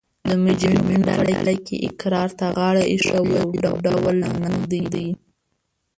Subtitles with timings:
[0.29, 3.29] د مجرمینو په ډله کې اقرار ته غاړه ایښول
[3.65, 5.07] یو ډول ننګ دی